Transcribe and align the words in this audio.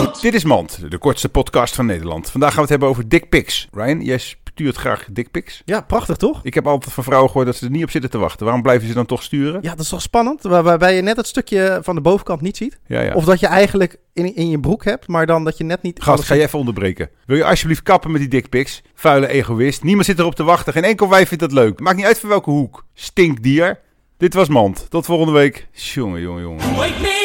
Dit 0.00 0.34
is 0.34 0.44
Mand, 0.44 0.90
de 0.90 0.98
kortste 0.98 1.28
podcast 1.28 1.74
van 1.74 1.86
Nederland. 1.86 2.30
Vandaag 2.30 2.48
gaan 2.48 2.56
we 2.56 2.62
het 2.62 2.70
hebben 2.70 2.88
over 2.88 3.08
dickpics. 3.08 3.68
Ryan, 3.72 4.00
jij 4.04 4.18
stuurt 4.18 4.76
graag 4.76 5.06
dickpics. 5.12 5.62
Ja, 5.64 5.80
prachtig 5.80 6.16
toch? 6.16 6.40
Ik 6.42 6.54
heb 6.54 6.66
altijd 6.66 6.92
van 6.94 7.04
vrouwen 7.04 7.30
gehoord 7.30 7.46
dat 7.46 7.56
ze 7.56 7.64
er 7.64 7.70
niet 7.70 7.82
op 7.82 7.90
zitten 7.90 8.10
te 8.10 8.18
wachten. 8.18 8.44
Waarom 8.44 8.62
blijven 8.62 8.88
ze 8.88 8.94
dan 8.94 9.06
toch 9.06 9.22
sturen? 9.22 9.62
Ja, 9.62 9.70
dat 9.70 9.80
is 9.80 9.88
toch 9.88 10.02
spannend? 10.02 10.42
Waarbij 10.42 10.96
je 10.96 11.02
net 11.02 11.16
het 11.16 11.26
stukje 11.26 11.78
van 11.82 11.94
de 11.94 12.00
bovenkant 12.00 12.40
niet 12.40 12.56
ziet. 12.56 12.78
Ja, 12.86 13.00
ja. 13.00 13.14
Of 13.14 13.24
dat 13.24 13.40
je 13.40 13.46
eigenlijk 13.46 13.96
in, 14.12 14.36
in 14.36 14.50
je 14.50 14.60
broek 14.60 14.84
hebt, 14.84 15.08
maar 15.08 15.26
dan 15.26 15.44
dat 15.44 15.58
je 15.58 15.64
net 15.64 15.82
niet... 15.82 16.02
Gast, 16.02 16.24
ga 16.24 16.34
je 16.34 16.42
even 16.42 16.58
onderbreken. 16.58 17.10
Wil 17.26 17.36
je 17.36 17.44
alsjeblieft 17.44 17.82
kappen 17.82 18.10
met 18.10 18.20
die 18.20 18.30
dickpics? 18.30 18.82
Vuile 18.94 19.28
egoïst. 19.28 19.82
Niemand 19.82 20.06
zit 20.06 20.18
erop 20.18 20.34
te 20.34 20.44
wachten. 20.44 20.72
Geen 20.72 20.84
enkel 20.84 21.08
wijf 21.08 21.28
vindt 21.28 21.42
dat 21.42 21.52
leuk. 21.52 21.80
Maakt 21.80 21.96
niet 21.96 22.06
uit 22.06 22.18
van 22.18 22.28
welke 22.28 22.50
hoek. 22.50 22.84
Stinkdier. 22.94 23.80
Dit 24.16 24.34
was 24.34 24.48
Mand. 24.48 24.86
Tot 24.88 25.06
volgende 25.06 25.32
week. 25.32 25.68
Jongen, 25.72 26.20
jongen, 26.20 26.42
jongen. 26.42 27.19